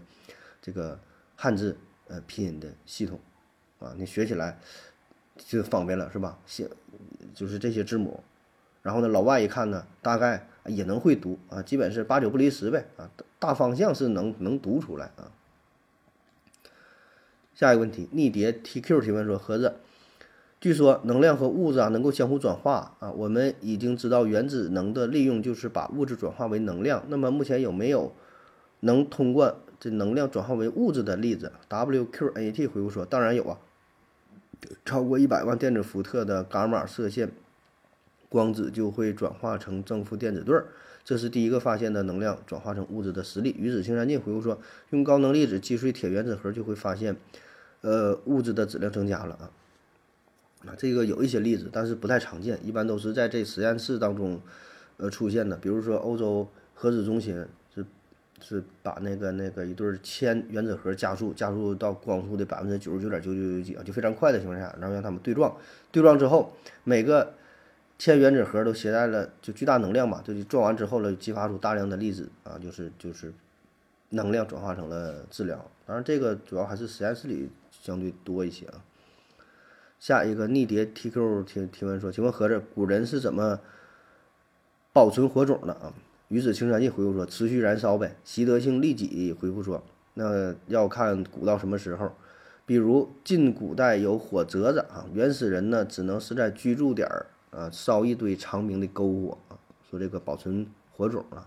[0.60, 0.98] 这个
[1.36, 1.76] 汉字
[2.08, 3.20] 呃拼音的系统，
[3.78, 4.58] 啊，你学起来
[5.36, 6.36] 就方便了，是吧？
[6.44, 6.68] 写
[7.32, 8.20] 就是这些字母，
[8.82, 10.46] 然后呢，老外一看呢，大概。
[10.66, 15.32] 也能会读啊，基本是八九不离十呗啊，大方向是能能读出来啊。
[17.54, 19.76] 下一个问题，逆蝶 TQ 提问说：盒子，
[20.60, 28.12] 据说能量和物质啊能够相互转化啊，我们已经知道原子能的利用就是把物质转化为能量，那么目前有没有
[28.80, 33.58] 能通过这能量转化为物质的例子？WQNT 回复说：当然有啊，
[34.84, 37.32] 超过一百万电子伏特的伽马射线。
[38.30, 40.68] 光子就会转化成正负电子对儿，
[41.04, 43.54] 这是第一个发现的能量转化成物质的实例。
[43.58, 44.58] 鱼子青山镜回复说，
[44.90, 47.16] 用高能粒子击碎铁原子核就会发现，
[47.80, 49.50] 呃，物质的质量增加了啊。
[50.64, 54.40] 啊，这个有一些例子，但是不太常见，一般都是在这实验室当中，
[54.98, 55.56] 呃，出现的。
[55.56, 57.84] 比如说欧洲核子中心是
[58.40, 65.56] 是把那个那个一对铅原子核加速加速到光速的百分之九十九点九九九几啊，就非常快的情况下，然后让他们对撞，
[65.90, 66.52] 对撞之后
[66.84, 67.34] 每个。
[68.00, 73.30] 铅原子核都携带了就巨大能量嘛，就是撞完之后呢，激发出大量的粒子啊，就是就是
[74.08, 75.70] 能量转化成了治疗。
[75.84, 78.82] 当然，这个主要还是实验室里相对多一些啊。
[79.98, 83.60] 下一个逆蝶 TQ 提提问说：“请问盒子，古人是怎么
[84.94, 85.92] 保存火种的啊？”
[86.28, 89.84] 鱼子青山记回复说：“持续燃烧呗。”习得性利己回复说
[90.14, 92.12] ：“那要看古到什么时候，
[92.64, 99.58] 比如近古代有火折子啊，原始人呢只能是在居住点儿。”啊，烧一堆长明的篝火啊，
[99.90, 101.46] 说这个保存火种啊。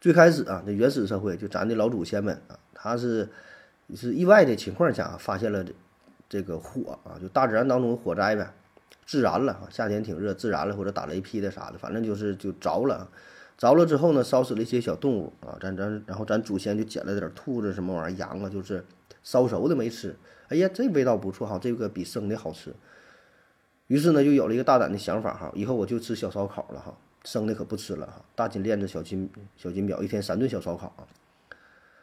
[0.00, 3.28] 最开始啊，这原始社会就咱的老祖先们啊，他是
[3.94, 5.72] 是意外的情况下发现了这
[6.28, 8.52] 这个火啊，就大自然当中火灾呗，
[9.04, 13.08] 自燃了啊，夏天挺热，自燃了或者打雷劈的啥的，反正就是就着了，
[13.58, 18.84] 着了之后呢，烧死了一些小动物啊，咱咱然后咱祖先就捡了点兔子什么玩意儿，羊啊，就是
[19.24, 20.14] 烧熟的没吃，
[20.48, 22.72] 哎呀，这味道不错哈，这个比生的好吃。
[23.88, 26.92] 于是呢，就有了一个大胆的想法哈，以后我就吃小烧烤了哈，
[27.24, 31.06] 生的可不吃了哈，大金链子、小金小金表，一天三顿小烧烤啊。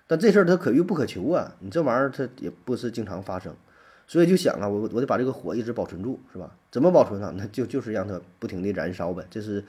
[0.08, 3.54] 但这事儿它可遇不可求啊，你这玩意儿它也不是经常发生，
[4.08, 6.56] 所以就想啊，我我得把这个火一直保存住，是吧？
[6.72, 7.34] 怎么保存呢？
[7.36, 9.64] 那就就是让它不停的燃烧呗，这是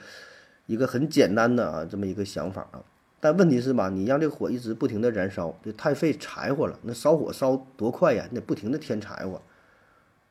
[0.66, 2.82] 一个很简单的啊这么一个想法啊。
[3.20, 6.78] 但问题是吧，你让这个火一直不停的燃烧，就太费柴火了。
[6.82, 8.26] 那烧火烧多快呀？
[8.30, 9.40] 你得不停的添柴火，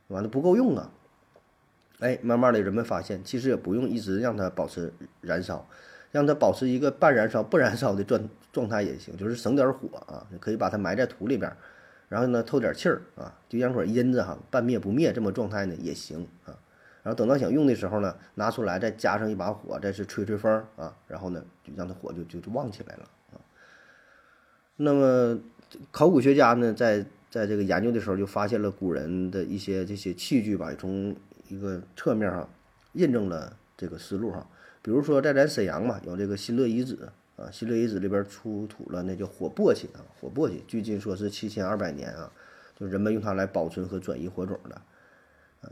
[0.08, 0.92] 完了不够用啊。
[2.00, 5.68] 哎，慢慢的人们发现，其实也不用一直让它保持燃烧，
[6.12, 11.56] 让它保持一个半燃烧不燃烧的状状态也行，就是省点火啊，可以把它埋在土里边，
[12.10, 16.58] 然后呢透点气儿啊，就让会阴子哈，半灭不灭这么状态呢也行啊。
[17.04, 23.04] 然后等到想用的时候呢，拿出来再加上一把火，再是吹吹风啊，然后呢就让它火就就就旺起来了
[23.34, 23.40] 啊。
[24.78, 25.40] 那么
[25.92, 31.16] 考古学家呢，在在这个研究的时候，就发现了古人的一些这些器具吧，从
[31.54, 32.50] 一个侧面上
[32.94, 34.48] 印证了这个思路哈。
[34.82, 36.98] 比如说在咱沈阳嘛，有这个新乐遗址
[37.36, 42.32] 啊，新乐遗址里边出土了那叫火簸箕啊，火簸箕距今说是七千二百年啊，
[42.76, 44.82] 就人们用它来保存和转移火种的。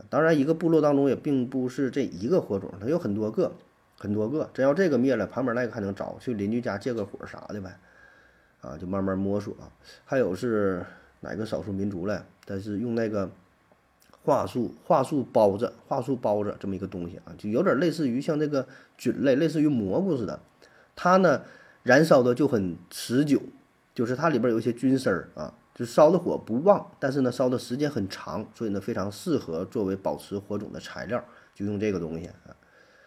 [0.08, 3.52] 当然，一个部落当中也并不是这一个火种，它有很多个，
[3.98, 4.48] 很多个。
[4.54, 7.78] 真要这个灭了，旁边那个还能找，去邻居家借个火啥的呗，
[8.62, 9.68] 啊，就慢慢摸索啊。
[10.06, 10.82] 还有是
[11.20, 12.22] 哪个少数民族嘞？
[12.46, 13.30] 但是用那个
[14.24, 20.40] 桦树，桦树包子，桦树包子这么一个东西啊，就有点类似于像这个菌类，类似于蘑菇似的。
[20.94, 21.42] 它呢，
[21.82, 23.40] 燃烧的就很持久，
[23.94, 25.54] 就是它里边有一些菌丝儿啊。
[25.74, 32.52] 就烧的火不旺，但是呢，烧的时间很长，所以呢，非常适合作为保持火种的材料，就用这个东西啊。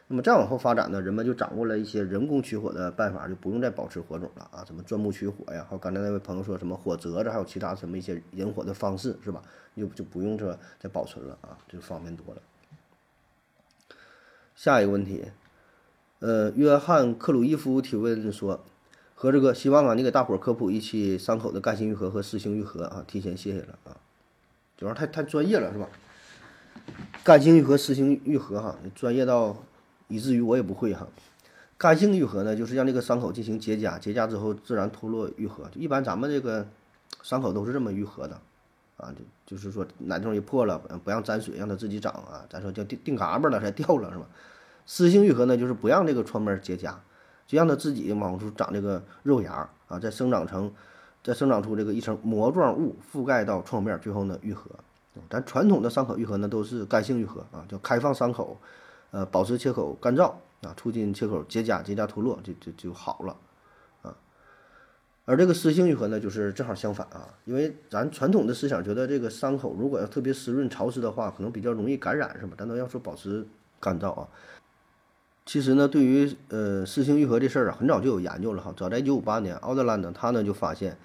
[0.07, 4.63] 那么再往后发展呢，人们就掌握了一些人工取火的办法，就不用再保持火种了啊。
[4.65, 9.41] 什么钻木取火呀，还有刚才那位朋友说什么火折子，还有其他什么一些引火的方式，是吧？
[9.75, 12.41] 就就不用这再保存了啊，就方便多了。
[14.55, 15.25] 下一个问题，
[16.19, 18.63] 呃，约翰克鲁伊夫提问说。
[19.17, 23.95] 和这个希望啊，你给大伙儿科普一期伤口的干性愈合和湿性愈合啊，提前谢谢了啊，
[24.77, 25.87] 这玩意儿太太专业了是吧？
[27.23, 29.55] 干性愈合、湿性愈合哈，专业到
[30.07, 31.07] 以至于我也不会哈。
[31.77, 35.69] 干性愈合呢，就是让这个伤口进行结痂，结痂之后自然脱落愈合。
[35.75, 36.67] 一般咱们这个
[37.21, 38.39] 伤口都是这么愈合的
[38.97, 39.13] 啊，
[39.45, 44.25] 就就是说哪地方一破了，不让沾水，让它自己长啊，咱说叫定定嘎巴了才掉了是吧？
[44.85, 46.93] 湿性愈合呢，就是不让这个创面结痂。
[47.47, 50.73] 就让它自己往出长这个肉芽啊，再生长成，
[51.23, 54.71] 再生长出这个一层膜状物覆盖到创面，最后呢愈合。
[55.29, 58.57] 咱传统的伤口愈合呢都是干性愈合啊，叫开放伤口，
[59.11, 63.37] 呃，保持切口干燥啊，促进切口结痂，结痂脱落，就就就好了
[64.01, 64.15] 啊。
[65.25, 72.55] 而这个湿性愈合呢，就是正好相反啊，因为咱传统的思想觉得这个伤口如果要特别湿润潮湿的话，可能比较容易感染，是吧？
[72.57, 73.47] 咱都要说保持
[73.79, 74.27] 干燥啊。
[75.45, 78.73] 其实呢，对于呃湿性愈合这事儿啊，很早就有研究了哈。
[78.75, 80.97] 早在一九五八年，奥德兰呢，他呢就发现，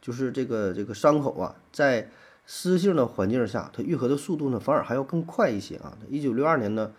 [0.00, 2.08] 就是这个这个伤口啊，在
[2.46, 5.96] 湿性的环境下，它愈合的速度呢，反而还要更快一些啊。
[6.08, 6.90] 一九六二年呢，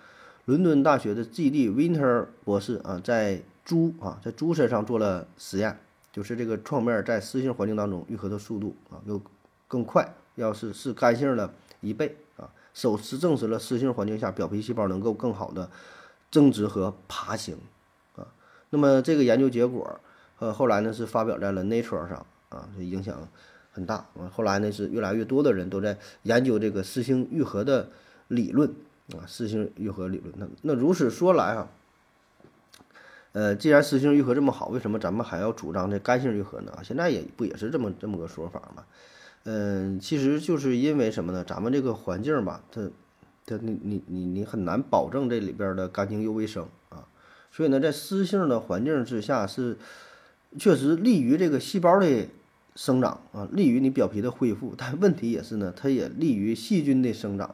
[0.45, 1.69] 伦敦大学的 G.D.
[1.69, 5.79] Winter 博士啊，在猪啊，在猪身上做了实验，
[6.11, 9.21] 就是这个创面在湿性环境当中愈合的速度啊，又
[9.67, 15.69] 更快，要是是干性的一倍啊，首次证实了湿性环境下表皮细胞能够更好的。
[16.31, 17.55] 增殖和爬行，
[18.15, 18.25] 啊，
[18.71, 19.99] 那么这个研究结果，
[20.39, 23.29] 呃，后来呢是发表在了 Nature 上，啊，这影响
[23.71, 23.97] 很大。
[24.17, 27.87] 啊，后来呢是越来越多的人都在研究这个湿性愈合的
[28.29, 28.73] 理论，
[29.11, 30.33] 啊，湿性愈合理论。
[30.37, 31.69] 那那如此说来啊，
[33.33, 36.71] 呃，既然湿性愈合这么好，为什么咱们还要主张这干性愈合呢？
[36.83, 38.83] 现在也不也是这么这么个说法嘛？
[39.43, 41.43] 嗯，其实就是因为什么呢？
[41.43, 42.89] 咱们这个环境吧，它。
[43.45, 47.03] 它你你你你很难保证这里边的干净又卫生啊，
[47.51, 49.77] 所以呢，在湿性的环境之下是
[50.57, 52.25] 确实利于这个细胞的
[52.73, 54.73] 生长啊，利于你表皮的恢复。
[54.77, 57.53] 但问题也是呢，它也利于细菌的生长。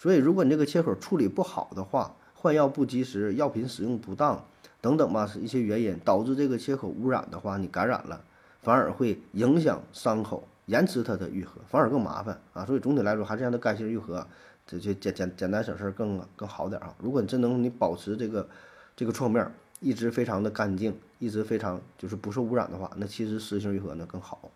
[0.00, 4.42] 所以，如果你这个切口处理不好的话，换药不及时，药品使用不当
[4.80, 8.24] 等等吧，是一些原因导致这个切口污染的话，你感染了，
[8.62, 12.64] 反而会影响伤口，延迟它的愈合，反而更麻烦啊。
[12.64, 14.26] 所以总体来说，还是让它干性愈合。
[14.66, 16.94] 这就简简简单省事儿更更好点儿啊！
[16.98, 18.48] 如果你真能你保持这个
[18.94, 24.48] 这个创面一直非常的干净，一直非常就是不受污染的话，那其实湿性愈合呢更好。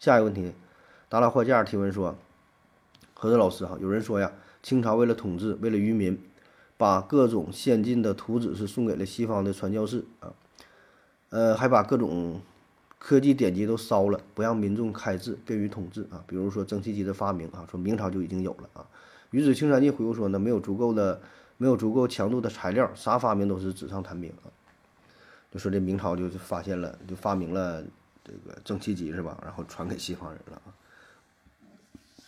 [0.00, 0.52] 下一个问题，
[1.08, 2.16] 达拉货架提问说：
[3.22, 4.32] 何子老师哈，有人说呀，
[4.64, 6.20] 清朝为了统治，为了愚民，
[6.76, 10.34] 把各种先进的图纸是送给了西方的传教士啊，
[11.30, 12.40] 呃，还把各种。
[12.98, 16.22] 科技典籍都烧了，不让民众开字，便于统治啊。
[16.24, 18.86] 比如说蒸汽机的发明啊，说明朝就已经有了啊。
[19.32, 21.20] 与子青山记回复说呢，没有足够的、
[21.58, 24.50] 没有足够强度的材料，啥发明都是纸上谈兵啊。
[25.50, 27.82] 就说这明朝就发现了，就发明了
[28.24, 29.36] 这个蒸汽机是吧？
[29.44, 30.70] 然后传给西方人了啊。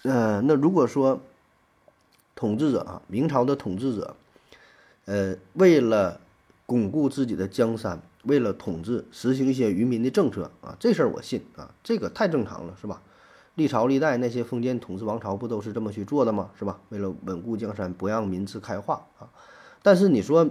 [0.04, 1.20] 呃，那如果说
[2.34, 4.16] 统治者啊，明朝的统治者，
[5.04, 6.20] 呃，为了
[6.64, 8.00] 巩固自己的江山。
[8.26, 13.02] 为了统治，实行一些愚民的政策啊，这事儿我信啊，这个太正常了，是吧？
[13.54, 16.48] 历朝历代那些封建统治王朝不都是这么去做的吗？
[16.58, 16.80] 是吧？
[16.88, 19.28] 为了稳固江山，不让民智开化啊。
[19.82, 20.48] 但是你说，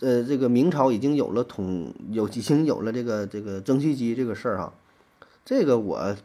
[0.00, 4.72] 呃，这个明朝已经有了统，有已经有了这个这个蒸汽机这个事儿哈，
[5.44, 6.16] 这个我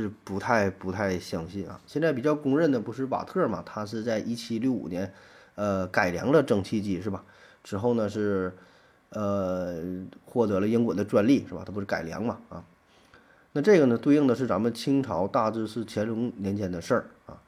[0.00, 1.80] 是不太不太相信啊。
[1.86, 5.12] 现在比较公认的不是瓦特嘛，他是在一七六五年，
[5.54, 7.24] 呃，改良了蒸汽机是吧？
[7.62, 8.52] 之后呢是，
[9.10, 9.82] 呃，
[10.24, 11.62] 获得了英国的专利是吧？
[11.64, 12.64] 他不是改良嘛啊？
[13.52, 17.42] 那这个呢对应的是咱们清朝大致是乾隆年间的事儿啊。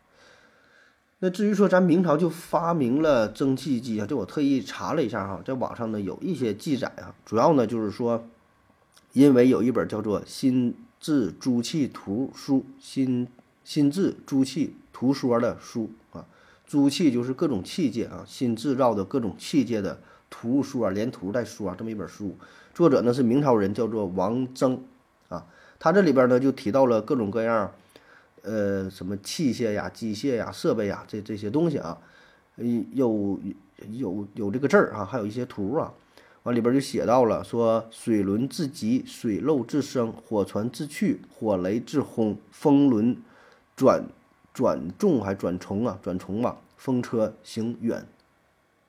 [1.21, 8.29] 那至于说咱明朝就发明了蒸汽机啊，这我特意查了一下哈，在网上呢有一些记载啊，主要呢就是说，
[9.15, 13.29] 因为有一本叫做《新制诸器图书》《新
[13.63, 16.25] 新制诸器图说》的书啊，
[16.67, 22.35] 诸器就是各种器械啊，新制造的各种器械的图说，连图带说这么一本书，
[22.73, 24.83] 作者呢是明朝人，叫做王征
[25.29, 25.45] 啊，
[25.79, 27.71] 他这里边呢就提到了各种各样。
[28.41, 31.99] 呃，什么器械呀、机械呀、设备呀，这这些东西啊，
[32.57, 33.39] 有
[33.91, 35.93] 有有这个字儿啊，还有一些图啊，
[36.45, 43.17] 往里边就写到了，说水轮自急，水漏自生，火船自去，火雷自轰，风轮
[43.75, 44.05] 转
[44.53, 48.07] 转重还转重啊，转重吧，风车行远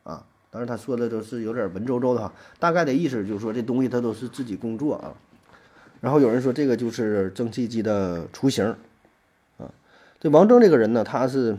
[0.04, 0.26] 啊。
[0.52, 5.15] 当然他说的都是有点文绉绉的哈，大概的意思就是说这东西它都是自己工作啊。
[6.02, 8.65] 然后有人说这个就是蒸汽机的雏形
[9.58, 9.72] 啊。
[10.20, 11.58] 这王征这个人呢，他是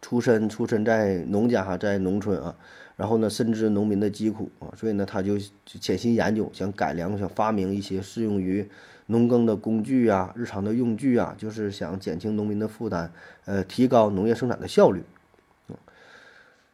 [0.00, 2.56] 出身出身在农家哈，在农村啊，
[3.02, 5.36] 然后呢深知农民的疾苦啊，所以呢他就
[5.66, 8.64] 潜心研究，想改良，想发明一些适用于
[9.06, 13.12] 农耕的工具啊，日常的用具啊，就是想减轻农民的负担，
[13.44, 15.02] 呃，提高农业生产的效率。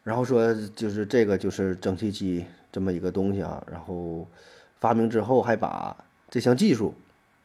[0.04, 4.28] 然后说就是这个就是蒸汽机这么一个东西啊，然后
[4.78, 5.96] 发明之后还把
[6.28, 6.92] 这项技术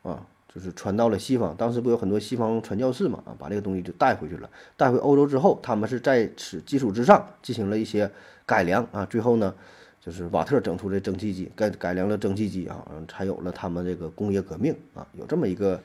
[0.01, 0.27] 啊。
[0.53, 4.47] 就是传到了西方，当时不有很多西方传教士嘛啊，把这个东西就带回去了。
[4.77, 8.11] 带回欧洲之后，他们是在此基础之上进行了一些
[8.45, 9.03] 改良啊。
[9.07, 9.51] 最后呢，
[9.99, 15.81] 就是瓦特整出这蒸汽机，改改良了蒸汽机啊，才有了他们这个工业革命啊，有这么一个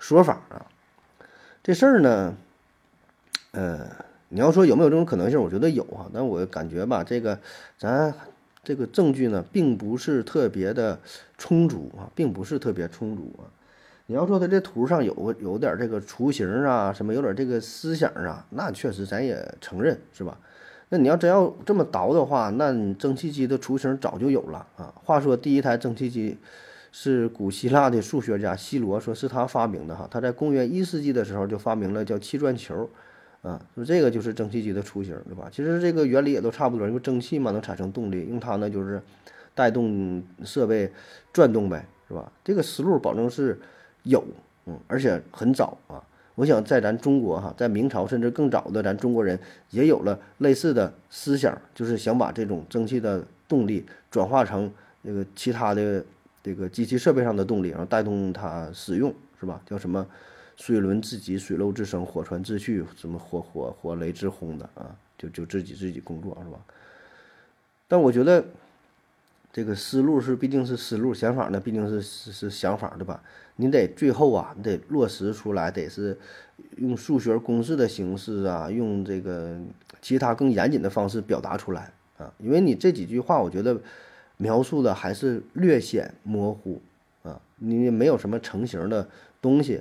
[0.00, 0.66] 说法啊。
[1.62, 2.34] 这事儿呢，
[3.52, 3.88] 呃，
[4.30, 6.10] 你要说有没有这种可能性，我觉得有啊。
[6.12, 7.38] 但我感觉吧，这个
[7.78, 8.12] 咱
[8.64, 10.98] 这个证据呢，并不是特别的
[11.36, 13.46] 充足啊，并不是特别充足啊。
[14.10, 20.38] 你要说他这图上有有点这个雏形啊，什么有点这个思想啊，那确实咱也承认是吧？
[20.88, 24.94] 那你要真要这么倒的话，那你蒸汽机的雏形早就有了啊。
[25.04, 26.38] 话说第一台蒸汽机
[26.90, 32.88] 是古希腊的数学家希罗说是他发明的哈，他在公元一世纪的时候就发明了叫气转球，
[33.42, 35.50] 啊，说这个就是蒸汽机的雏形，对吧？
[35.52, 39.02] 其实这个原理也都差不多，因为蒸汽嘛能产生动力，用它呢就是
[39.54, 40.90] 带动设备
[41.30, 42.32] 转动呗，是吧？
[42.42, 43.60] 这个思路保证是。
[44.08, 44.24] 有，
[44.66, 46.02] 嗯，而且很早啊。
[46.34, 49.38] 我想在咱中国哈，在明朝甚至更早的，咱中国人
[49.70, 56.04] 也有了类似的思想，就是想把这种蒸汽的动力转化成那个其他的
[56.42, 59.60] 这个机器设备上的动力，然后带动它使用，是吧？
[59.66, 60.06] 叫什么
[60.56, 64.94] 水轮自急，水漏自生，火船自去，什么火火火雷自轰的啊？
[65.18, 66.58] 就就自己自己工作，是吧？
[67.88, 68.44] 但我觉得。
[69.52, 73.22] 这个思路是毕竟是思路，想法呢毕竟是是是想法，对吧？
[73.56, 76.16] 你得最后啊，你得落实出来，得是
[76.76, 79.58] 用数学公式的形式啊，用这个
[80.00, 82.32] 其他更严谨的方式表达出来啊。
[82.38, 83.76] 因为你这几句话，我觉得
[84.36, 86.80] 描述的还是略显模糊
[87.22, 89.08] 啊，你没有什么成型的
[89.40, 89.80] 东西。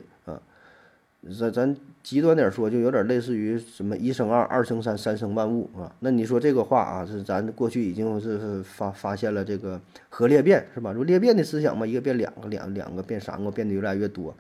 [1.38, 5.94] 咱咱极端点说，就有点类似于什么一生二，二生三，三生万物啊。
[6.00, 10.94] 那你说这个话啊，是咱过去已经是发发现了这个核裂变是吧？
[10.94, 14.34] 就裂变的思想嘛，一个变两个，两两个变三个，变得越来越多。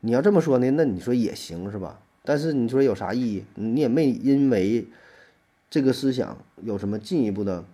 [0.00, 1.98] 你要这么说呢，那你说也行是吧？
[2.22, 3.44] 但是你说有啥意义？
[3.54, 4.86] 你也没因为
[5.68, 7.64] 这个思想有什么进一步的。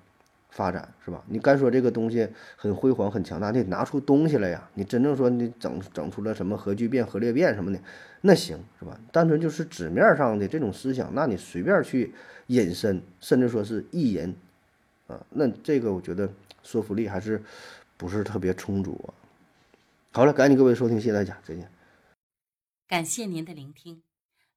[0.54, 1.20] 发展是吧？
[1.26, 4.70] 你干说这个东西很辉煌、很强大，你得拿出东西来呀。
[4.74, 7.80] 你真正说你整整出了什么核聚变、核裂变什么的，
[8.20, 8.96] 那行是吧？
[9.10, 12.14] 单纯就是纸面上的这种思想，那你随便去
[12.46, 14.32] 引申，甚至说是意淫
[15.08, 16.32] 啊，那这个我觉得
[16.62, 17.42] 说服力还是
[17.96, 19.10] 不是特别充足啊。
[20.12, 21.68] 好了，感谢各位收听，谢谢大家，再见。
[22.86, 24.02] 感谢您的聆听。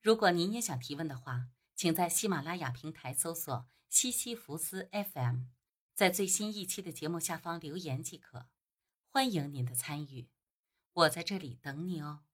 [0.03, 1.45] 如果您也想提问的话，
[1.75, 5.56] 请在喜马拉雅平台搜索“西西弗斯 FM”。
[5.97, 8.45] 在最新一期的节目下方留言即可，
[9.09, 10.29] 欢迎您的参与，
[10.93, 12.26] 我在这里等你哦。